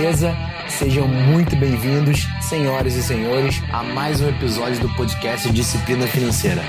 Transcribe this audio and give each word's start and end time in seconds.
beleza? 0.00 0.34
Sejam 0.66 1.06
muito 1.06 1.54
bem-vindos, 1.56 2.20
senhoras 2.40 2.94
e 2.94 3.02
senhores, 3.02 3.56
a 3.70 3.82
mais 3.82 4.18
um 4.22 4.30
episódio 4.30 4.80
do 4.80 4.88
podcast 4.96 5.52
Disciplina 5.52 6.06
Financeira. 6.06 6.62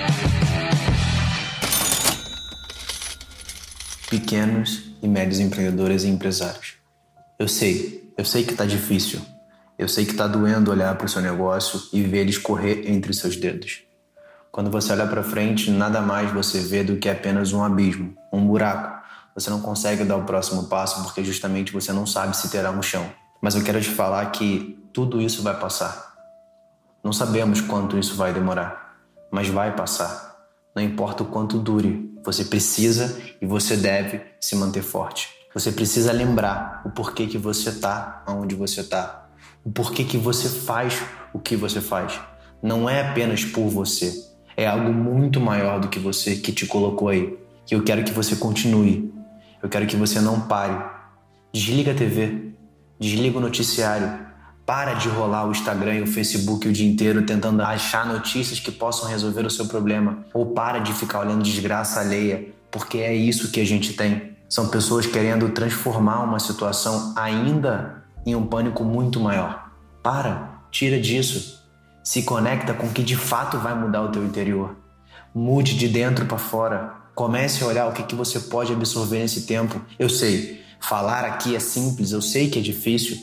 Pequenos 4.09 4.83
e 5.01 5.07
médios 5.07 5.39
empreendedores 5.39 6.03
e 6.03 6.09
empresários. 6.09 6.73
Eu 7.39 7.47
sei, 7.47 8.13
eu 8.17 8.25
sei 8.25 8.43
que 8.43 8.53
tá 8.53 8.65
difícil. 8.65 9.21
Eu 9.79 9.87
sei 9.87 10.05
que 10.05 10.13
tá 10.13 10.27
doendo 10.27 10.69
olhar 10.69 10.93
para 10.97 11.05
o 11.05 11.09
seu 11.09 11.21
negócio 11.21 11.81
e 11.93 12.01
ver 12.01 12.19
ele 12.19 12.31
escorrer 12.31 12.83
entre 12.91 13.13
seus 13.13 13.37
dedos. 13.37 13.83
Quando 14.51 14.69
você 14.69 14.91
olha 14.91 15.07
para 15.07 15.23
frente, 15.23 15.71
nada 15.71 16.01
mais 16.01 16.33
você 16.33 16.59
vê 16.59 16.83
do 16.83 16.97
que 16.97 17.07
apenas 17.07 17.53
um 17.53 17.63
abismo, 17.63 18.13
um 18.33 18.45
buraco. 18.45 18.99
Você 19.33 19.49
não 19.49 19.61
consegue 19.61 20.03
dar 20.03 20.17
o 20.17 20.25
próximo 20.25 20.65
passo 20.65 21.01
porque 21.03 21.23
justamente 21.23 21.71
você 21.71 21.93
não 21.93 22.05
sabe 22.05 22.35
se 22.35 22.49
terá 22.49 22.69
um 22.69 22.81
chão. 22.81 23.20
Mas 23.41 23.55
eu 23.55 23.63
quero 23.63 23.81
te 23.81 23.89
falar 23.89 24.25
que 24.27 24.77
tudo 24.93 25.19
isso 25.19 25.41
vai 25.41 25.59
passar. 25.59 26.13
Não 27.03 27.11
sabemos 27.11 27.59
quanto 27.59 27.97
isso 27.97 28.15
vai 28.15 28.31
demorar, 28.31 28.97
mas 29.31 29.47
vai 29.47 29.75
passar. 29.75 30.35
Não 30.75 30.83
importa 30.83 31.23
o 31.23 31.25
quanto 31.25 31.57
dure, 31.57 32.13
você 32.23 32.45
precisa 32.45 33.19
e 33.41 33.45
você 33.45 33.75
deve 33.75 34.21
se 34.39 34.55
manter 34.55 34.83
forte. 34.83 35.29
Você 35.53 35.71
precisa 35.71 36.11
lembrar 36.11 36.81
o 36.85 36.91
porquê 36.91 37.25
que 37.27 37.37
você 37.37 37.69
está 37.69 38.23
onde 38.27 38.55
você 38.55 38.81
está, 38.81 39.27
o 39.65 39.71
porquê 39.71 40.03
que 40.03 40.17
você 40.17 40.47
faz 40.47 41.01
o 41.33 41.39
que 41.39 41.55
você 41.55 41.81
faz. 41.81 42.19
Não 42.61 42.89
é 42.89 43.09
apenas 43.09 43.43
por 43.43 43.67
você, 43.67 44.31
é 44.55 44.67
algo 44.67 44.93
muito 44.93 45.39
maior 45.39 45.79
do 45.79 45.87
que 45.87 45.99
você 45.99 46.35
que 46.35 46.51
te 46.51 46.65
colocou 46.65 47.09
aí. 47.09 47.37
Que 47.65 47.75
eu 47.75 47.83
quero 47.83 48.03
que 48.03 48.11
você 48.11 48.35
continue. 48.35 49.13
Eu 49.61 49.69
quero 49.69 49.87
que 49.87 49.95
você 49.95 50.19
não 50.19 50.41
pare. 50.41 50.77
Desliga 51.53 51.91
a 51.91 51.95
TV, 51.95 52.53
desliga 53.01 53.39
o 53.39 53.41
noticiário, 53.41 54.19
para 54.63 54.93
de 54.93 55.09
rolar 55.09 55.47
o 55.47 55.51
Instagram 55.51 55.95
e 55.95 56.01
o 56.03 56.07
Facebook 56.07 56.67
o 56.67 56.71
dia 56.71 56.87
inteiro 56.87 57.25
tentando 57.25 57.63
achar 57.63 58.05
notícias 58.05 58.59
que 58.59 58.71
possam 58.71 59.09
resolver 59.09 59.43
o 59.43 59.49
seu 59.49 59.65
problema. 59.65 60.19
Ou 60.31 60.53
para 60.53 60.77
de 60.77 60.93
ficar 60.93 61.21
olhando 61.21 61.41
desgraça 61.41 61.99
alheia, 61.99 62.47
porque 62.69 62.99
é 62.99 63.13
isso 63.13 63.51
que 63.51 63.59
a 63.59 63.65
gente 63.65 63.93
tem. 63.93 64.33
São 64.47 64.67
pessoas 64.67 65.07
querendo 65.07 65.49
transformar 65.49 66.21
uma 66.21 66.39
situação 66.39 67.13
ainda 67.17 68.03
em 68.23 68.35
um 68.35 68.45
pânico 68.45 68.83
muito 68.83 69.19
maior. 69.19 69.71
Para, 70.03 70.61
tira 70.69 70.99
disso. 70.99 71.59
Se 72.03 72.21
conecta 72.21 72.73
com 72.73 72.87
o 72.87 72.91
que 72.91 73.01
de 73.01 73.15
fato 73.15 73.57
vai 73.57 73.73
mudar 73.73 74.03
o 74.03 74.09
teu 74.09 74.23
interior. 74.23 74.75
Mude 75.33 75.75
de 75.75 75.87
dentro 75.87 76.25
para 76.25 76.37
fora. 76.37 76.93
Comece 77.15 77.63
a 77.63 77.67
olhar 77.67 77.87
o 77.87 77.93
que, 77.93 78.03
que 78.03 78.15
você 78.15 78.39
pode 78.39 78.71
absorver 78.71 79.19
nesse 79.19 79.41
tempo. 79.47 79.81
Eu 79.97 80.09
sei, 80.09 80.60
falar 80.81 81.23
aqui 81.23 81.55
é 81.55 81.59
simples, 81.59 82.11
eu 82.11 82.21
sei 82.21 82.49
que 82.49 82.59
é 82.59 82.61
difícil. 82.61 83.17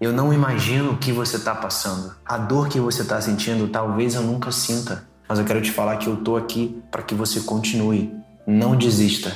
Eu 0.00 0.12
não 0.12 0.32
imagino 0.32 0.92
o 0.92 0.98
que 0.98 1.12
você 1.12 1.36
está 1.36 1.54
passando. 1.54 2.14
A 2.26 2.36
dor 2.36 2.68
que 2.68 2.80
você 2.80 3.02
está 3.02 3.20
sentindo, 3.20 3.68
talvez 3.68 4.14
eu 4.14 4.22
nunca 4.22 4.50
sinta. 4.50 5.06
Mas 5.28 5.38
eu 5.38 5.44
quero 5.44 5.62
te 5.62 5.70
falar 5.70 5.96
que 5.96 6.06
eu 6.06 6.16
tô 6.16 6.36
aqui 6.36 6.82
para 6.90 7.02
que 7.02 7.14
você 7.14 7.40
continue. 7.40 8.12
Não 8.46 8.76
desista. 8.76 9.34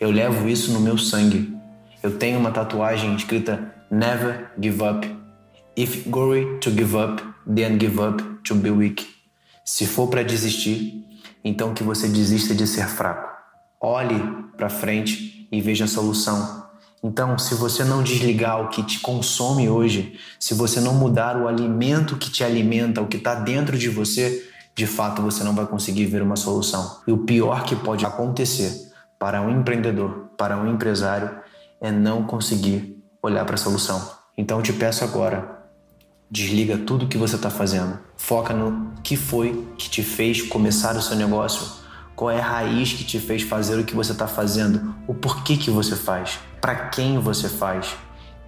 Eu 0.00 0.10
levo 0.10 0.48
isso 0.48 0.72
no 0.72 0.80
meu 0.80 0.96
sangue. 0.96 1.56
Eu 2.02 2.16
tenho 2.16 2.38
uma 2.38 2.50
tatuagem 2.50 3.14
escrita 3.14 3.74
Never 3.90 4.50
Give 4.60 4.82
Up. 4.82 5.16
If 5.76 6.08
going 6.08 6.58
to 6.60 6.70
give 6.70 6.96
up, 6.96 7.22
then 7.46 7.78
give 7.78 8.00
up 8.00 8.22
to 8.44 8.54
be 8.54 8.70
weak. 8.70 9.06
Se 9.64 9.86
for 9.86 10.08
para 10.08 10.22
desistir, 10.22 11.04
então 11.44 11.74
que 11.74 11.84
você 11.84 12.08
desista 12.08 12.54
de 12.54 12.66
ser 12.66 12.88
fraco. 12.88 13.28
Olhe 13.80 14.18
para 14.56 14.68
frente 14.68 15.46
e 15.52 15.60
veja 15.60 15.84
a 15.84 15.88
solução. 15.88 16.57
Então, 17.02 17.38
se 17.38 17.54
você 17.54 17.84
não 17.84 18.02
desligar 18.02 18.60
o 18.60 18.68
que 18.68 18.82
te 18.82 19.00
consome 19.00 19.68
hoje, 19.68 20.18
se 20.38 20.54
você 20.54 20.80
não 20.80 20.94
mudar 20.94 21.36
o 21.36 21.46
alimento 21.46 22.16
que 22.16 22.30
te 22.30 22.42
alimenta, 22.42 23.00
o 23.00 23.06
que 23.06 23.16
está 23.16 23.34
dentro 23.34 23.78
de 23.78 23.88
você, 23.88 24.50
de 24.74 24.86
fato 24.86 25.22
você 25.22 25.44
não 25.44 25.54
vai 25.54 25.66
conseguir 25.66 26.06
ver 26.06 26.22
uma 26.22 26.36
solução. 26.36 27.00
E 27.06 27.12
o 27.12 27.18
pior 27.18 27.64
que 27.64 27.76
pode 27.76 28.04
acontecer 28.04 28.90
para 29.18 29.40
um 29.40 29.60
empreendedor, 29.60 30.30
para 30.36 30.56
um 30.56 30.72
empresário, 30.72 31.30
é 31.80 31.90
não 31.90 32.24
conseguir 32.24 33.00
olhar 33.22 33.44
para 33.44 33.54
a 33.54 33.58
solução. 33.58 34.10
Então, 34.36 34.58
eu 34.58 34.62
te 34.62 34.72
peço 34.72 35.04
agora, 35.04 35.58
Desliga 36.30 36.76
tudo 36.76 37.08
que 37.08 37.16
você 37.16 37.36
está 37.36 37.48
fazendo. 37.48 37.98
Foca 38.14 38.52
no 38.52 38.92
que 39.02 39.16
foi 39.16 39.66
que 39.78 39.88
te 39.88 40.02
fez 40.02 40.42
começar 40.42 40.94
o 40.94 41.00
seu 41.00 41.16
negócio. 41.16 41.66
Qual 42.18 42.32
é 42.32 42.40
a 42.40 42.44
raiz 42.44 42.94
que 42.94 43.04
te 43.04 43.20
fez 43.20 43.42
fazer 43.42 43.78
o 43.78 43.84
que 43.84 43.94
você 43.94 44.10
está 44.10 44.26
fazendo? 44.26 44.92
O 45.06 45.14
porquê 45.14 45.56
que 45.56 45.70
você 45.70 45.94
faz? 45.94 46.40
Para 46.60 46.88
quem 46.88 47.16
você 47.16 47.48
faz? 47.48 47.96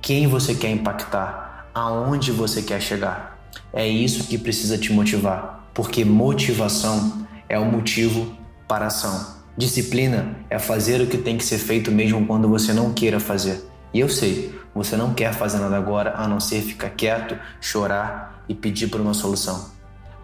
Quem 0.03 0.26
você 0.26 0.56
quer 0.56 0.72
impactar? 0.72 1.69
Aonde 1.72 2.32
você 2.32 2.62
quer 2.62 2.82
chegar? 2.82 3.38
É 3.72 3.86
isso 3.86 4.25
que 4.25 4.36
precisa 4.36 4.76
te 4.76 4.92
motivar, 4.92 5.70
porque 5.72 6.04
motivação 6.04 7.25
é 7.48 7.60
o 7.60 7.64
motivo 7.64 8.36
para 8.66 8.86
a 8.86 8.88
ação. 8.88 9.36
Disciplina 9.56 10.34
é 10.50 10.59
fazer 10.59 11.00
o 11.00 11.06
que 11.06 11.19
tem 11.19 11.36
que 11.36 11.44
ser 11.44 11.59
feito 11.59 11.92
mesmo 11.92 12.26
quando 12.26 12.48
você 12.48 12.72
não 12.72 12.92
queira 12.92 13.20
fazer. 13.20 13.64
E 13.94 14.00
eu 14.00 14.09
sei, 14.09 14.53
você 14.75 14.97
não 14.97 15.14
quer 15.14 15.32
fazer 15.32 15.59
nada 15.59 15.76
agora 15.76 16.14
a 16.16 16.26
não 16.26 16.41
ser 16.41 16.60
ficar 16.60 16.91
quieto, 16.91 17.38
chorar 17.60 18.42
e 18.48 18.54
pedir 18.54 18.88
por 18.88 19.00
uma 19.00 19.14
solução. 19.14 19.70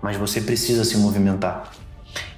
Mas 0.03 0.17
você 0.17 0.41
precisa 0.41 0.83
se 0.83 0.97
movimentar. 0.99 1.86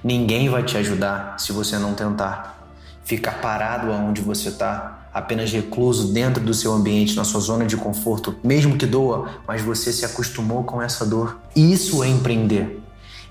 Ninguém 0.03 0.49
vai 0.49 0.63
te 0.63 0.77
ajudar 0.77 1.35
se 1.39 1.51
você 1.51 1.77
não 1.77 1.93
tentar. 1.93 2.57
Ficar 3.03 3.41
parado 3.41 3.91
aonde 3.91 4.21
você 4.21 4.49
está, 4.49 5.07
apenas 5.13 5.51
recluso 5.51 6.13
dentro 6.13 6.43
do 6.43 6.53
seu 6.53 6.71
ambiente, 6.71 7.15
na 7.15 7.23
sua 7.23 7.41
zona 7.41 7.65
de 7.65 7.75
conforto, 7.75 8.35
mesmo 8.43 8.77
que 8.77 8.85
doa, 8.85 9.29
mas 9.47 9.61
você 9.61 9.91
se 9.91 10.05
acostumou 10.05 10.63
com 10.63 10.81
essa 10.81 11.05
dor. 11.05 11.39
Isso 11.55 12.03
é 12.03 12.07
empreender. 12.07 12.81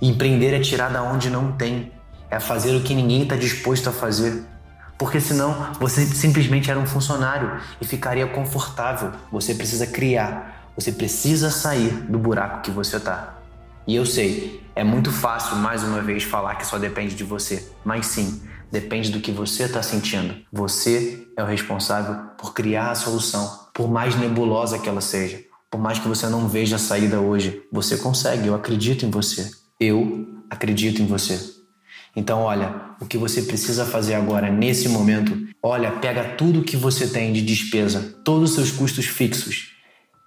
Empreender 0.00 0.54
é 0.54 0.60
tirar 0.60 0.90
da 0.90 1.02
onde 1.02 1.30
não 1.30 1.52
tem, 1.52 1.92
é 2.30 2.38
fazer 2.40 2.76
o 2.76 2.82
que 2.82 2.94
ninguém 2.94 3.22
está 3.22 3.36
disposto 3.36 3.88
a 3.88 3.92
fazer. 3.92 4.44
Porque 4.96 5.20
senão 5.20 5.72
você 5.78 6.04
simplesmente 6.04 6.70
era 6.70 6.78
um 6.78 6.86
funcionário 6.86 7.60
e 7.80 7.84
ficaria 7.84 8.26
confortável. 8.26 9.12
Você 9.30 9.54
precisa 9.54 9.86
criar, 9.86 10.72
você 10.76 10.90
precisa 10.90 11.50
sair 11.50 11.90
do 12.08 12.18
buraco 12.18 12.62
que 12.62 12.70
você 12.70 12.96
está. 12.96 13.37
E 13.88 13.96
eu 13.96 14.04
sei, 14.04 14.60
é 14.76 14.84
muito 14.84 15.10
fácil 15.10 15.56
mais 15.56 15.82
uma 15.82 16.02
vez 16.02 16.22
falar 16.22 16.56
que 16.56 16.66
só 16.66 16.78
depende 16.78 17.14
de 17.14 17.24
você, 17.24 17.72
mas 17.82 18.04
sim, 18.04 18.42
depende 18.70 19.10
do 19.10 19.18
que 19.18 19.32
você 19.32 19.62
está 19.62 19.82
sentindo. 19.82 20.36
Você 20.52 21.26
é 21.34 21.42
o 21.42 21.46
responsável 21.46 22.14
por 22.36 22.52
criar 22.52 22.90
a 22.90 22.94
solução, 22.94 23.50
por 23.72 23.90
mais 23.90 24.14
nebulosa 24.14 24.78
que 24.78 24.90
ela 24.90 25.00
seja. 25.00 25.40
Por 25.70 25.80
mais 25.80 25.98
que 25.98 26.06
você 26.06 26.26
não 26.26 26.46
veja 26.46 26.76
a 26.76 26.78
saída 26.78 27.18
hoje, 27.18 27.62
você 27.72 27.96
consegue, 27.96 28.48
eu 28.48 28.54
acredito 28.54 29.06
em 29.06 29.10
você. 29.10 29.50
Eu 29.80 30.28
acredito 30.50 31.00
em 31.00 31.06
você. 31.06 31.40
Então, 32.14 32.40
olha, 32.40 32.74
o 33.00 33.06
que 33.06 33.16
você 33.16 33.40
precisa 33.40 33.86
fazer 33.86 34.16
agora, 34.16 34.50
nesse 34.50 34.86
momento, 34.90 35.48
olha, 35.62 35.92
pega 35.92 36.34
tudo 36.36 36.62
que 36.62 36.76
você 36.76 37.08
tem 37.08 37.32
de 37.32 37.40
despesa, 37.40 38.20
todos 38.22 38.50
os 38.50 38.54
seus 38.54 38.70
custos 38.70 39.06
fixos, 39.06 39.77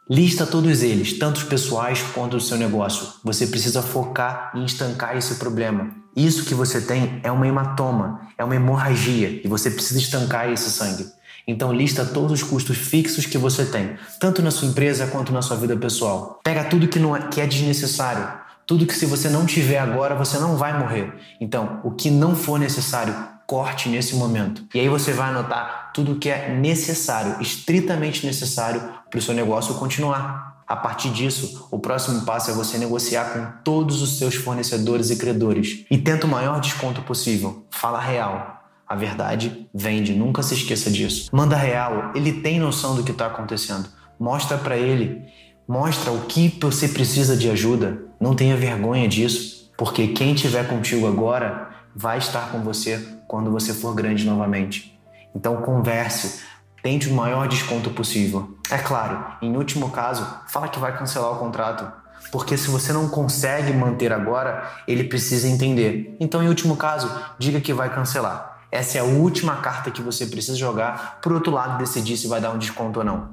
lista 0.10 0.46
todos 0.46 0.84
eles, 0.84 1.18
tanto 1.18 1.38
os 1.38 1.44
pessoais 1.44 2.02
quanto 2.14 2.38
o 2.38 2.42
seu 2.42 2.58
negócio. 2.58 3.08
Você 3.24 3.48
precisa 3.48 3.82
focar 3.82 4.52
em 4.56 4.66
estancar 4.66 5.16
esse 5.18 5.36
problema. 5.36 5.92
Isso 6.16 6.46
que 6.46 6.54
você 6.54 6.82
tem 6.82 7.20
é 7.24 7.32
uma 7.32 7.48
hematoma, 7.48 8.22
é 8.38 8.44
uma 8.44 8.56
hemorragia 8.56 9.42
e 9.44 9.48
você 9.48 9.72
precisa 9.72 10.00
estancar 10.00 10.50
esse 10.50 10.70
sangue. 10.70 11.08
Então 11.48 11.74
lista 11.74 12.06
todos 12.06 12.42
os 12.42 12.44
custos 12.44 12.78
fixos 12.78 13.26
que 13.26 13.38
você 13.38 13.66
tem, 13.66 13.96
tanto 14.20 14.42
na 14.42 14.52
sua 14.52 14.68
empresa 14.68 15.08
quanto 15.08 15.32
na 15.32 15.42
sua 15.42 15.58
vida 15.58 15.76
pessoal. 15.76 16.40
Pega 16.44 16.66
tudo 16.66 16.88
que, 16.88 17.00
não 17.00 17.16
é, 17.16 17.28
que 17.28 17.42
é 17.42 17.48
desnecessário 17.48 18.42
tudo 18.72 18.86
que 18.86 18.96
se 18.96 19.06
você 19.06 19.28
não 19.30 19.46
tiver 19.46 19.80
agora, 19.80 20.16
você 20.16 20.40
não 20.40 20.56
vai 20.56 20.80
morrer. 20.80 21.14
Então, 21.42 21.82
o 21.84 21.92
que 21.92 22.10
não 22.10 22.36
for 22.38 22.58
necessário, 22.58 23.14
corte 23.52 23.90
nesse 23.90 24.16
momento. 24.16 24.64
E 24.74 24.80
aí 24.80 24.88
você 24.88 25.12
vai 25.12 25.30
anotar 25.30 25.92
tudo 25.94 26.16
que 26.16 26.30
é 26.30 26.56
necessário, 26.56 27.36
estritamente 27.42 28.26
necessário 28.26 28.82
para 29.10 29.18
o 29.20 29.22
seu 29.22 29.34
negócio 29.34 29.76
continuar. 29.76 30.64
A 30.66 30.78
partir 30.78 31.10
disso, 31.10 31.68
o 31.70 31.78
próximo 31.78 32.22
passo 32.22 32.50
é 32.50 32.54
você 32.54 32.78
negociar 32.78 33.26
com 33.26 33.46
todos 33.62 34.02
os 34.02 34.18
seus 34.18 34.36
fornecedores 34.36 35.10
e 35.10 35.18
credores 35.18 35.86
e 35.92 35.98
tenta 35.98 36.26
o 36.26 36.30
maior 36.30 36.62
desconto 36.62 37.02
possível. 37.02 37.66
Fala 37.72 38.00
real. 38.00 38.64
A 38.88 38.96
verdade 38.96 39.68
vende, 39.74 40.14
nunca 40.14 40.42
se 40.42 40.54
esqueça 40.54 40.90
disso. 40.90 41.30
Manda 41.34 41.58
real, 41.58 42.14
ele 42.16 42.32
tem 42.32 42.58
noção 42.58 42.96
do 42.96 43.04
que 43.04 43.12
está 43.12 43.26
acontecendo. 43.26 43.90
Mostra 44.18 44.58
para 44.58 44.78
ele 44.78 45.26
Mostra 45.68 46.12
o 46.12 46.26
que 46.26 46.58
você 46.60 46.88
precisa 46.90 47.38
de 47.38 47.50
ajuda. 47.50 48.02
Não 48.20 48.36
tenha 48.36 48.58
vergonha 48.58 49.08
disso, 49.08 49.72
porque 49.78 50.10
quem 50.10 50.34
estiver 50.34 50.68
contigo 50.68 51.08
agora 51.08 51.70
vai 51.96 52.18
estar 52.18 52.52
com 52.52 52.60
você 52.60 53.21
quando 53.32 53.50
você 53.50 53.74
for 53.74 53.96
grande 53.96 54.26
novamente. 54.26 55.00
Então 55.34 55.62
converse, 55.62 56.42
tente 56.84 57.08
o 57.08 57.14
maior 57.14 57.48
desconto 57.48 57.90
possível. 57.92 58.58
É 58.70 58.78
claro, 58.78 59.26
em 59.42 59.56
último 59.56 59.90
caso, 59.90 60.28
fala 60.50 60.68
que 60.68 60.78
vai 60.78 60.98
cancelar 60.98 61.32
o 61.32 61.40
contrato, 61.40 61.90
porque 62.30 62.58
se 62.58 62.70
você 62.70 62.92
não 62.92 63.08
consegue 63.08 63.72
manter 63.72 64.12
agora, 64.12 64.70
ele 64.86 65.06
precisa 65.06 65.48
entender. 65.48 66.14
Então, 66.20 66.44
em 66.44 66.50
último 66.50 66.76
caso, 66.76 67.10
diga 67.40 67.62
que 67.62 67.74
vai 67.74 67.90
cancelar. 67.90 68.66
Essa 68.70 68.98
é 68.98 69.02
a 69.02 69.06
última 69.06 69.56
carta 69.62 69.92
que 69.92 70.02
você 70.02 70.26
precisa 70.26 70.58
jogar 70.58 71.20
para 71.22 71.32
o 71.32 71.36
outro 71.36 71.54
lado 71.54 71.78
decidir 71.78 72.18
se 72.18 72.28
vai 72.28 72.42
dar 72.42 72.52
um 72.52 72.58
desconto 72.58 73.00
ou 73.00 73.06
não. 73.06 73.30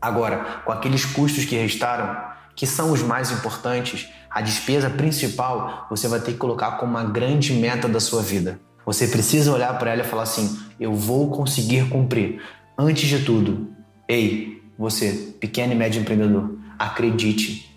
Agora, 0.00 0.62
com 0.64 0.72
aqueles 0.72 1.04
custos 1.04 1.44
que 1.44 1.54
restaram, 1.54 2.16
que 2.56 2.66
são 2.66 2.92
os 2.92 3.02
mais 3.02 3.30
importantes, 3.30 4.08
a 4.30 4.40
despesa 4.40 4.88
principal 4.88 5.86
você 5.90 6.08
vai 6.08 6.18
ter 6.18 6.32
que 6.32 6.38
colocar 6.38 6.78
como 6.78 6.92
uma 6.92 7.04
grande 7.04 7.52
meta 7.52 7.86
da 7.86 8.00
sua 8.00 8.22
vida. 8.22 8.58
Você 8.88 9.06
precisa 9.06 9.52
olhar 9.52 9.78
para 9.78 9.90
ela 9.90 10.00
e 10.00 10.04
falar 10.04 10.22
assim: 10.22 10.58
eu 10.80 10.94
vou 10.94 11.30
conseguir 11.30 11.90
cumprir. 11.90 12.40
Antes 12.76 13.06
de 13.06 13.22
tudo, 13.22 13.68
ei, 14.08 14.62
você, 14.78 15.34
pequeno 15.38 15.74
e 15.74 15.76
médio 15.76 16.00
empreendedor, 16.00 16.56
acredite. 16.78 17.70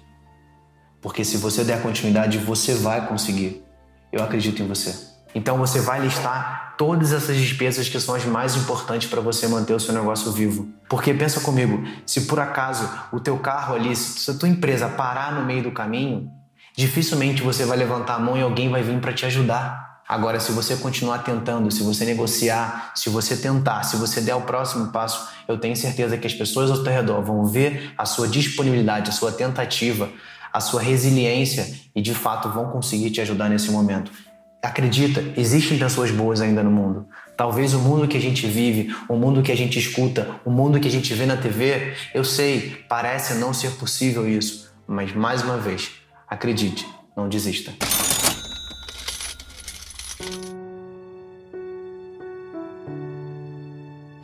Porque 1.02 1.25
se 1.25 1.36
você 1.36 1.66
der 1.66 1.81
continuidade, 1.81 2.38
você 2.38 2.75
vai 2.75 3.06
conseguir. 3.10 3.62
Eu 4.10 4.24
acredito 4.24 4.63
em 4.63 4.68
você. 4.68 4.96
Então 5.36 5.58
você 5.58 5.81
vai 5.81 6.00
listar 6.00 6.75
todas 6.78 7.12
essas 7.12 7.36
despesas 7.36 7.90
que 7.90 8.00
são 8.00 8.16
as 8.16 8.24
mais 8.24 8.56
importantes 8.56 9.10
para 9.10 9.19
você 9.19 9.50
manter 9.50 9.74
o 9.74 9.81
seu 9.81 9.94
negócio 9.94 10.31
vivo. 10.31 10.69
Porque 10.88 11.14
pensa 11.14 11.42
comigo, 11.42 11.84
se 12.06 12.22
por 12.22 12.40
acaso 12.40 12.90
o 13.12 13.19
teu 13.19 13.38
carro 13.38 13.75
ali, 13.75 13.94
se 13.98 14.31
a 14.31 14.34
tua 14.34 14.48
empresa 14.48 14.88
parar 14.88 15.36
no 15.36 15.46
meio 15.46 15.64
do 15.64 15.72
caminho, 15.74 16.31
dificilmente 16.74 17.42
você 17.42 17.66
vai 17.66 17.75
levantar 17.75 18.16
a 18.16 18.19
mão 18.19 18.38
e 18.38 18.42
alguém 18.42 18.69
vai 18.69 18.81
vir 18.81 18.98
para 19.02 19.12
te 19.12 19.25
ajudar. 19.25 19.91
Agora, 20.12 20.42
se 20.42 20.52
você 20.52 20.75
continuar 20.75 21.19
tentando, 21.19 21.72
se 21.72 21.81
você 21.84 22.04
negociar, 22.04 22.92
se 22.94 23.10
você 23.10 23.38
tentar, 23.38 23.84
se 23.84 23.96
você 23.96 24.19
der 24.19 24.36
o 24.36 24.42
próximo 24.42 24.88
passo, 24.88 25.30
eu 25.48 25.58
tenho 25.58 25.74
certeza 25.74 26.18
que 26.18 26.28
as 26.28 26.34
pessoas 26.34 26.69
ao 26.69 26.84
teu 26.84 26.92
redor 26.92 27.22
vão 27.22 27.46
ver 27.46 27.94
a 27.98 28.06
sua 28.06 28.28
disponibilidade, 28.28 29.10
a 29.10 29.13
sua 29.13 29.31
tentativa, 29.31 30.10
a 30.52 30.60
sua 30.60 30.81
resiliência 30.81 31.66
e 31.96 32.02
de 32.02 32.13
fato 32.13 32.50
vão 32.50 32.72
conseguir 32.72 33.10
te 33.10 33.22
ajudar 33.22 33.48
nesse 33.48 33.72
momento. 33.72 34.12
Acredita, 34.62 35.24
existem 35.38 35.80
pessoas 35.80 36.12
boas 36.12 36.42
ainda 36.42 36.62
no 36.62 36.72
mundo. 36.72 37.06
Talvez 37.38 37.74
o 37.74 37.80
mundo 37.80 38.06
que 38.06 38.18
a 38.18 38.22
gente 38.22 38.46
vive, 38.46 38.94
o 39.07 39.16
mundo 39.16 39.42
que 39.42 39.52
a 39.54 39.56
gente 39.56 39.80
escuta, 39.80 40.28
o 40.44 40.52
mundo 40.52 40.78
que 40.78 40.90
a 40.90 40.92
gente 40.92 41.14
vê 41.14 41.25
na 41.25 41.38
TV, 41.38 41.94
eu 42.14 42.25
sei, 42.25 42.84
parece 42.90 43.36
não 43.36 43.54
ser 43.54 43.72
possível 43.78 44.28
isso, 44.28 44.74
mas 44.86 45.16
mais 45.16 45.42
uma 45.42 45.56
vez, 45.56 45.90
acredite, 46.28 46.86
não 47.16 47.30
desista. 47.30 47.72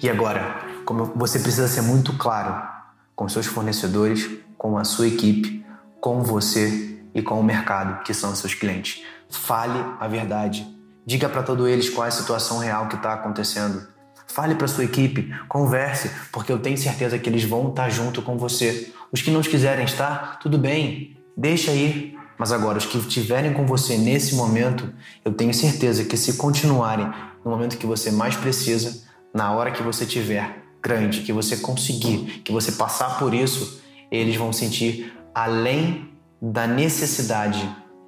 E 0.01 0.09
agora, 0.09 0.61
como 0.85 1.05
você 1.15 1.39
precisa 1.39 1.67
ser 1.67 1.81
muito 1.81 2.13
claro 2.13 2.67
com 3.15 3.27
seus 3.27 3.47
fornecedores, 3.47 4.29
com 4.57 4.77
a 4.77 4.83
sua 4.83 5.07
equipe, 5.07 5.65
com 5.99 6.21
você 6.21 6.99
e 7.13 7.21
com 7.21 7.39
o 7.39 7.43
mercado, 7.43 8.03
que 8.03 8.13
são 8.13 8.35
seus 8.35 8.53
clientes. 8.53 9.03
Fale 9.29 9.83
a 9.99 10.07
verdade. 10.07 10.67
Diga 11.05 11.27
para 11.27 11.41
todos 11.41 11.67
eles 11.67 11.89
qual 11.89 12.05
é 12.05 12.09
a 12.09 12.11
situação 12.11 12.59
real 12.59 12.87
que 12.87 12.95
está 12.95 13.13
acontecendo. 13.13 13.87
Fale 14.27 14.55
para 14.55 14.67
sua 14.67 14.83
equipe, 14.83 15.33
converse, 15.47 16.11
porque 16.31 16.51
eu 16.51 16.59
tenho 16.59 16.77
certeza 16.77 17.17
que 17.17 17.29
eles 17.29 17.43
vão 17.43 17.69
estar 17.69 17.83
tá 17.83 17.89
junto 17.89 18.21
com 18.21 18.37
você. 18.37 18.93
Os 19.11 19.21
que 19.21 19.31
não 19.31 19.41
quiserem 19.41 19.85
estar, 19.85 20.37
tudo 20.39 20.57
bem, 20.57 21.17
deixa 21.35 21.71
ir. 21.71 22.15
Mas 22.37 22.51
agora, 22.51 22.77
os 22.77 22.85
que 22.85 22.99
estiverem 22.99 23.53
com 23.53 23.65
você 23.65 23.97
nesse 23.97 24.35
momento, 24.35 24.93
eu 25.25 25.33
tenho 25.33 25.53
certeza 25.53 26.03
que 26.03 26.15
se 26.15 26.33
continuarem 26.33 27.11
no 27.43 27.49
momento 27.49 27.77
que 27.77 27.87
você 27.87 28.11
mais 28.11 28.35
precisa, 28.35 29.06
na 29.33 29.51
hora 29.51 29.71
que 29.71 29.83
você 29.83 30.05
tiver 30.05 30.63
grande, 30.81 31.21
que 31.21 31.33
você 31.33 31.57
conseguir, 31.57 32.41
que 32.43 32.51
você 32.51 32.71
passar 32.71 33.19
por 33.19 33.33
isso, 33.33 33.81
eles 34.11 34.35
vão 34.35 34.53
sentir 34.53 35.13
além 35.33 36.09
da 36.41 36.65
necessidade, 36.65 37.67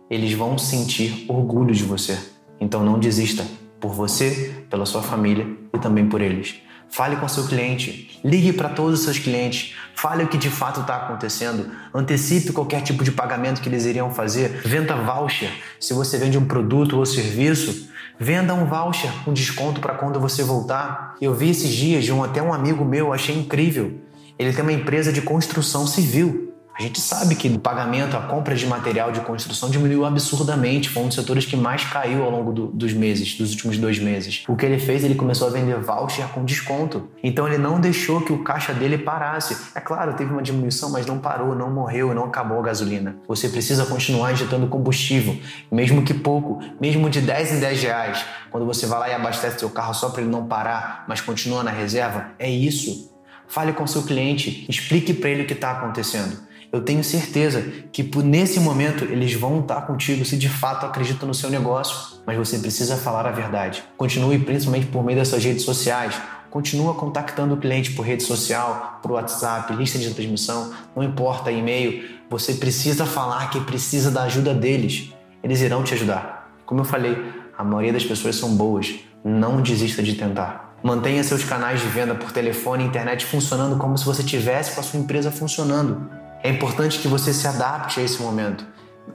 eles 0.10 0.34
vão 0.34 0.58
sentir 0.58 1.26
orgulho 1.28 1.74
de 1.74 1.84
você. 1.84 2.18
Então 2.60 2.84
não 2.84 3.00
desista 3.00 3.46
por 3.80 3.94
você, 3.94 4.64
pela 4.70 4.86
sua 4.86 5.02
família 5.02 5.46
e 5.74 5.80
também 5.80 6.08
por 6.08 6.22
eles. 6.22 6.56
Fale 6.90 7.18
com 7.18 7.28
seu 7.28 7.46
cliente, 7.46 8.20
ligue 8.24 8.52
para 8.52 8.70
todos 8.70 9.00
os 9.00 9.06
seus 9.06 9.20
clientes, 9.20 9.76
fale 9.96 10.24
o 10.24 10.28
que 10.28 10.38
de 10.38 10.50
fato 10.50 10.82
está 10.82 10.96
acontecendo, 10.96 11.72
antecipe 11.94 12.52
qualquer 12.52 12.82
tipo 12.82 13.04
de 13.04 13.12
pagamento 13.12 13.62
que 13.62 13.70
eles 13.70 13.86
iriam 13.86 14.12
fazer, 14.12 14.62
venda 14.66 14.96
voucher. 14.96 15.52
Se 15.80 15.94
você 15.94 16.18
vende 16.18 16.38
um 16.38 16.46
produto 16.46 16.98
ou 16.98 17.06
serviço, 17.06 17.90
Venda 18.22 18.54
um 18.54 18.66
voucher 18.66 19.10
com 19.24 19.32
desconto 19.32 19.80
para 19.80 19.94
quando 19.94 20.20
você 20.20 20.44
voltar. 20.44 21.16
Eu 21.22 21.34
vi 21.34 21.52
esses 21.52 21.70
dias 21.70 22.04
de 22.04 22.12
um 22.12 22.22
até 22.22 22.42
um 22.42 22.54
amigo 22.54 22.84
meu, 22.84 23.14
achei 23.14 23.34
incrível. 23.34 23.94
Ele 24.38 24.52
tem 24.52 24.62
uma 24.62 24.74
empresa 24.74 25.14
de 25.14 25.22
construção 25.22 25.88
civil. 25.88 26.54
A 26.80 26.82
gente 26.82 27.02
sabe 27.02 27.36
que 27.36 27.50
o 27.50 27.60
pagamento, 27.60 28.16
a 28.16 28.22
compra 28.22 28.56
de 28.56 28.66
material 28.66 29.12
de 29.12 29.20
construção 29.20 29.70
diminuiu 29.70 30.06
absurdamente. 30.06 30.88
Foi 30.88 31.04
um 31.04 31.08
dos 31.08 31.16
setores 31.16 31.46
que 31.46 31.58
mais 31.58 31.84
caiu 31.84 32.24
ao 32.24 32.32
longo 32.32 32.54
do, 32.54 32.68
dos 32.68 32.94
meses, 32.94 33.36
dos 33.36 33.52
últimos 33.52 33.78
dois 33.78 34.00
meses. 34.00 34.46
O 34.48 34.56
que 34.56 34.66
ele 34.66 34.80
fez, 34.80 35.04
ele 35.04 35.16
começou 35.16 35.50
a 35.50 35.52
vender 35.52 35.78
voucher 35.82 36.26
com 36.30 36.46
desconto. 36.46 37.10
Então 37.22 37.46
ele 37.46 37.58
não 37.58 37.82
deixou 37.82 38.22
que 38.22 38.32
o 38.32 38.46
caixa 38.46 38.74
dele 38.74 38.98
parasse. 38.98 39.58
É 39.76 39.82
claro, 39.82 40.14
teve 40.14 40.32
uma 40.32 40.42
diminuição, 40.42 40.90
mas 40.90 41.06
não 41.06 41.20
parou, 41.20 41.54
não 41.54 41.70
morreu, 41.70 42.14
não 42.14 42.24
acabou 42.24 42.58
a 42.62 42.64
gasolina. 42.64 43.18
Você 43.28 43.50
precisa 43.50 43.86
continuar 43.86 44.32
injetando 44.32 44.66
combustível, 44.68 45.38
mesmo 45.70 46.02
que 46.02 46.14
pouco, 46.14 46.62
mesmo 46.80 47.10
de 47.10 47.20
10 47.20 47.56
em 47.56 47.60
10 47.60 47.84
reais. 47.84 48.26
Quando 48.50 48.66
você 48.66 48.86
vai 48.86 49.00
lá 49.00 49.10
e 49.10 49.14
abastece 49.14 49.60
seu 49.60 49.70
carro 49.70 49.94
só 49.94 50.12
para 50.12 50.22
ele 50.22 50.32
não 50.32 50.48
parar, 50.48 51.04
mas 51.10 51.20
continua 51.20 51.62
na 51.62 51.72
reserva, 51.72 52.28
é 52.40 52.50
isso. 52.50 53.12
Fale 53.50 53.74
com 53.74 53.86
seu 53.86 54.04
cliente, 54.04 54.66
explique 54.70 55.14
para 55.14 55.30
ele 55.30 55.44
o 55.44 55.46
que 55.46 55.54
está 55.54 55.72
acontecendo 55.72 56.48
eu 56.72 56.82
tenho 56.82 57.04
certeza 57.04 57.62
que 57.92 58.04
por, 58.04 58.24
nesse 58.24 58.60
momento 58.60 59.04
eles 59.04 59.34
vão 59.34 59.60
estar 59.60 59.82
contigo 59.88 60.24
se 60.24 60.38
de 60.38 60.50
fato 60.50 60.86
acreditam 60.86 61.28
no 61.28 61.34
seu 61.34 61.50
negócio. 61.50 62.20
Mas 62.26 62.38
você 62.38 62.60
precisa 62.60 62.96
falar 62.96 63.26
a 63.26 63.32
verdade. 63.32 63.84
Continue 63.98 64.38
principalmente 64.40 64.86
por 64.88 65.04
meio 65.04 65.18
das 65.18 65.30
suas 65.30 65.44
redes 65.44 65.64
sociais. 65.64 66.16
Continua 66.52 66.94
contactando 66.94 67.56
o 67.56 67.58
cliente 67.58 67.92
por 67.92 68.04
rede 68.04 68.24
social, 68.24 69.00
por 69.02 69.12
WhatsApp, 69.12 69.74
lista 69.74 69.98
de 69.98 70.14
transmissão, 70.14 70.72
não 70.96 71.04
importa, 71.04 71.52
e-mail. 71.52 72.20
Você 72.30 72.56
precisa 72.56 73.06
falar 73.06 73.50
que 73.50 73.60
precisa 73.62 74.12
da 74.12 74.24
ajuda 74.24 74.54
deles. 74.54 75.14
Eles 75.44 75.62
irão 75.62 75.84
te 75.84 75.94
ajudar. 75.94 76.52
Como 76.66 76.82
eu 76.82 76.86
falei, 76.86 77.18
a 77.58 77.64
maioria 77.64 77.94
das 77.94 78.04
pessoas 78.04 78.36
são 78.36 78.56
boas. 78.56 78.96
Não 79.24 79.62
desista 79.62 80.02
de 80.04 80.14
tentar. 80.14 80.76
Mantenha 80.84 81.24
seus 81.24 81.44
canais 81.44 81.82
de 81.82 81.88
venda 81.88 82.16
por 82.16 82.32
telefone 82.32 82.84
e 82.84 82.88
internet 82.88 83.26
funcionando 83.26 83.78
como 83.78 83.98
se 83.98 84.06
você 84.06 84.24
tivesse 84.24 84.74
com 84.74 84.80
a 84.80 84.84
sua 84.84 85.00
empresa 85.00 85.30
funcionando. 85.30 86.19
É 86.42 86.50
importante 86.50 87.00
que 87.00 87.08
você 87.08 87.34
se 87.34 87.48
adapte 87.48 88.00
a 88.00 88.04
esse 88.04 88.22
momento. 88.22 88.66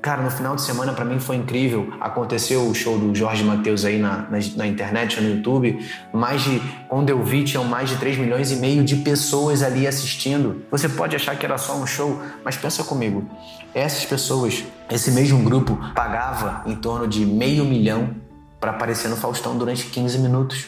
Cara, 0.02 0.22
no 0.22 0.30
final 0.30 0.54
de 0.56 0.62
semana 0.62 0.92
para 0.92 1.04
mim 1.04 1.18
foi 1.18 1.36
incrível. 1.36 1.94
Aconteceu 2.00 2.68
o 2.68 2.74
show 2.74 2.98
do 2.98 3.14
Jorge 3.14 3.42
Matheus 3.44 3.84
aí 3.84 3.98
na, 3.98 4.26
na, 4.30 4.38
na, 4.56 4.66
internet, 4.66 5.20
no 5.20 5.30
YouTube. 5.30 5.78
Mais 6.12 6.42
de, 6.42 6.60
quando 6.88 7.08
eu 7.10 7.22
vi, 7.22 7.44
tinham 7.44 7.64
mais 7.64 7.88
de 7.88 7.96
3 7.96 8.18
milhões 8.18 8.50
e 8.50 8.56
meio 8.56 8.84
de 8.84 8.96
pessoas 8.96 9.62
ali 9.62 9.86
assistindo. 9.86 10.62
Você 10.70 10.88
pode 10.88 11.16
achar 11.16 11.36
que 11.36 11.46
era 11.46 11.56
só 11.56 11.76
um 11.76 11.86
show, 11.86 12.20
mas 12.44 12.56
pensa 12.56 12.84
comigo. 12.84 13.28
Essas 13.74 14.04
pessoas, 14.04 14.64
esse 14.90 15.10
mesmo 15.10 15.42
grupo, 15.42 15.78
pagava 15.94 16.62
em 16.66 16.74
torno 16.74 17.08
de 17.08 17.24
meio 17.24 17.64
milhão 17.64 18.14
para 18.60 18.72
aparecer 18.72 19.08
no 19.08 19.16
Faustão 19.16 19.56
durante 19.56 19.86
15 19.86 20.18
minutos. 20.18 20.66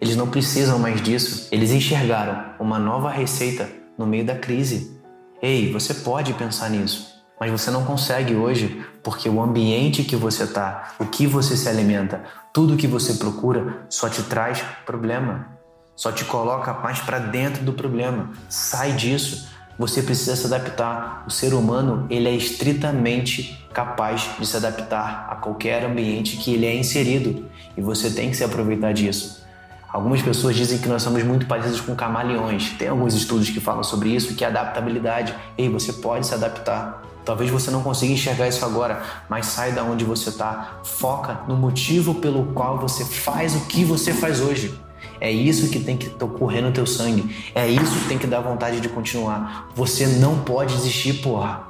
Eles 0.00 0.14
não 0.14 0.28
precisam 0.28 0.78
mais 0.78 1.02
disso. 1.02 1.48
Eles 1.50 1.72
enxergaram 1.72 2.52
uma 2.60 2.78
nova 2.78 3.10
receita 3.10 3.68
no 3.96 4.06
meio 4.06 4.24
da 4.24 4.36
crise. 4.36 4.97
Ei, 5.40 5.72
você 5.72 5.94
pode 5.94 6.34
pensar 6.34 6.68
nisso, 6.68 7.14
mas 7.38 7.52
você 7.52 7.70
não 7.70 7.84
consegue 7.84 8.34
hoje 8.34 8.84
porque 9.04 9.28
o 9.28 9.40
ambiente 9.40 10.02
que 10.02 10.16
você 10.16 10.42
está, 10.42 10.94
o 10.98 11.06
que 11.06 11.28
você 11.28 11.56
se 11.56 11.68
alimenta, 11.68 12.24
tudo 12.52 12.76
que 12.76 12.88
você 12.88 13.14
procura 13.14 13.86
só 13.88 14.08
te 14.08 14.20
traz 14.24 14.60
problema, 14.84 15.56
só 15.94 16.10
te 16.10 16.24
coloca 16.24 16.72
mais 16.74 16.98
para 16.98 17.20
dentro 17.20 17.62
do 17.62 17.72
problema. 17.72 18.30
Sai 18.48 18.92
disso. 18.92 19.48
Você 19.78 20.02
precisa 20.02 20.34
se 20.34 20.46
adaptar. 20.46 21.24
O 21.24 21.30
ser 21.30 21.54
humano 21.54 22.04
ele 22.10 22.28
é 22.28 22.34
estritamente 22.34 23.64
capaz 23.72 24.28
de 24.40 24.44
se 24.44 24.56
adaptar 24.56 25.28
a 25.30 25.36
qualquer 25.36 25.84
ambiente 25.84 26.36
que 26.36 26.54
ele 26.54 26.66
é 26.66 26.74
inserido 26.74 27.48
e 27.76 27.80
você 27.80 28.10
tem 28.10 28.30
que 28.30 28.36
se 28.36 28.42
aproveitar 28.42 28.92
disso. 28.92 29.46
Algumas 29.90 30.20
pessoas 30.20 30.54
dizem 30.54 30.78
que 30.78 30.88
nós 30.88 31.02
somos 31.02 31.22
muito 31.22 31.46
parecidos 31.46 31.80
com 31.80 31.94
camaleões. 31.94 32.72
Tem 32.78 32.88
alguns 32.88 33.14
estudos 33.14 33.48
que 33.48 33.58
falam 33.58 33.82
sobre 33.82 34.10
isso, 34.10 34.34
que 34.34 34.44
é 34.44 34.48
adaptabilidade. 34.48 35.34
Ei, 35.56 35.68
você 35.68 35.94
pode 35.94 36.26
se 36.26 36.34
adaptar. 36.34 37.02
Talvez 37.24 37.50
você 37.50 37.70
não 37.70 37.82
consiga 37.82 38.12
enxergar 38.12 38.48
isso 38.48 38.64
agora, 38.64 39.02
mas 39.28 39.46
sai 39.46 39.72
da 39.72 39.82
onde 39.82 40.04
você 40.04 40.28
está. 40.28 40.80
Foca 40.84 41.40
no 41.48 41.56
motivo 41.56 42.14
pelo 42.16 42.52
qual 42.52 42.78
você 42.78 43.04
faz 43.04 43.54
o 43.54 43.60
que 43.66 43.84
você 43.84 44.12
faz 44.12 44.40
hoje. 44.40 44.78
É 45.20 45.30
isso 45.30 45.68
que 45.70 45.80
tem 45.80 45.96
que 45.96 46.10
ocorrer 46.22 46.62
no 46.62 46.72
teu 46.72 46.86
sangue. 46.86 47.34
É 47.54 47.66
isso 47.66 47.98
que 48.00 48.08
tem 48.08 48.18
que 48.18 48.26
dar 48.26 48.40
vontade 48.40 48.80
de 48.80 48.88
continuar. 48.88 49.68
Você 49.74 50.06
não 50.06 50.38
pode 50.38 50.74
desistir, 50.74 51.14
porra. 51.22 51.62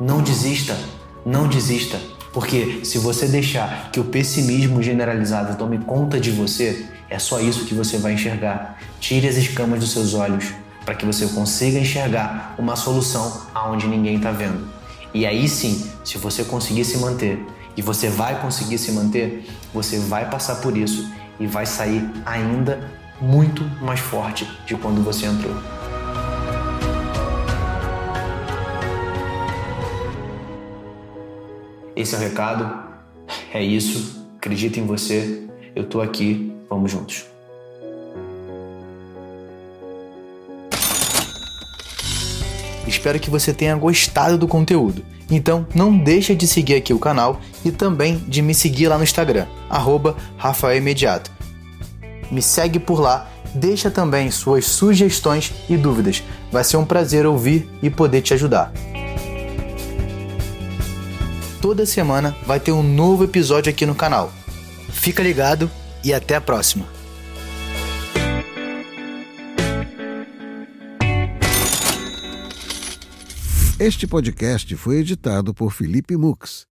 Não 0.00 0.22
desista. 0.22 0.76
Não 1.24 1.48
desista. 1.48 2.00
Porque 2.36 2.84
se 2.84 2.98
você 2.98 3.26
deixar 3.26 3.88
que 3.90 3.98
o 3.98 4.04
pessimismo 4.04 4.82
generalizado 4.82 5.56
tome 5.56 5.78
conta 5.78 6.20
de 6.20 6.30
você, 6.30 6.84
é 7.08 7.18
só 7.18 7.40
isso 7.40 7.64
que 7.64 7.72
você 7.72 7.96
vai 7.96 8.12
enxergar. 8.12 8.78
Tire 9.00 9.26
as 9.26 9.36
escamas 9.36 9.80
dos 9.80 9.90
seus 9.90 10.12
olhos 10.12 10.52
para 10.84 10.94
que 10.94 11.06
você 11.06 11.26
consiga 11.28 11.78
enxergar 11.78 12.54
uma 12.58 12.76
solução 12.76 13.40
aonde 13.54 13.86
ninguém 13.86 14.16
está 14.16 14.32
vendo. 14.32 14.68
E 15.14 15.24
aí 15.24 15.48
sim, 15.48 15.90
se 16.04 16.18
você 16.18 16.44
conseguir 16.44 16.84
se 16.84 16.98
manter, 16.98 17.42
e 17.74 17.80
você 17.80 18.10
vai 18.10 18.38
conseguir 18.38 18.76
se 18.76 18.92
manter, 18.92 19.48
você 19.72 19.98
vai 19.98 20.28
passar 20.28 20.56
por 20.56 20.76
isso 20.76 21.10
e 21.40 21.46
vai 21.46 21.64
sair 21.64 22.06
ainda 22.26 22.90
muito 23.18 23.64
mais 23.80 24.00
forte 24.00 24.46
de 24.66 24.74
quando 24.74 25.02
você 25.02 25.24
entrou. 25.24 25.56
Esse 31.96 32.14
é 32.14 32.18
o 32.18 32.20
recado. 32.20 32.84
É 33.52 33.62
isso. 33.62 34.28
Acredita 34.36 34.78
em 34.78 34.84
você. 34.84 35.48
Eu 35.74 35.84
tô 35.84 36.02
aqui. 36.02 36.52
Vamos 36.68 36.92
juntos. 36.92 37.24
Espero 42.86 43.18
que 43.18 43.30
você 43.30 43.52
tenha 43.52 43.74
gostado 43.74 44.36
do 44.36 44.46
conteúdo. 44.46 45.02
Então 45.30 45.66
não 45.74 45.96
deixa 45.96 46.36
de 46.36 46.46
seguir 46.46 46.74
aqui 46.76 46.92
o 46.92 46.98
canal 46.98 47.40
e 47.64 47.72
também 47.72 48.18
de 48.28 48.42
me 48.42 48.54
seguir 48.54 48.88
lá 48.88 48.96
no 48.96 49.02
Instagram, 49.02 49.46
arroba 49.68 50.16
Rafael 50.36 50.76
Imediato. 50.76 51.32
Me 52.30 52.40
segue 52.40 52.78
por 52.78 53.00
lá, 53.00 53.28
deixa 53.52 53.90
também 53.90 54.30
suas 54.30 54.66
sugestões 54.66 55.52
e 55.68 55.76
dúvidas. 55.76 56.22
Vai 56.52 56.62
ser 56.62 56.76
um 56.76 56.84
prazer 56.84 57.26
ouvir 57.26 57.68
e 57.82 57.90
poder 57.90 58.22
te 58.22 58.34
ajudar. 58.34 58.72
Toda 61.66 61.84
semana 61.84 62.30
vai 62.46 62.60
ter 62.60 62.70
um 62.70 62.80
novo 62.80 63.24
episódio 63.24 63.70
aqui 63.70 63.84
no 63.84 63.92
canal. 63.92 64.32
Fica 64.88 65.20
ligado 65.20 65.68
e 66.04 66.14
até 66.14 66.36
a 66.36 66.40
próxima! 66.40 66.86
Este 73.80 74.06
podcast 74.06 74.76
foi 74.76 74.98
editado 74.98 75.52
por 75.52 75.72
Felipe 75.72 76.16
Mux. 76.16 76.68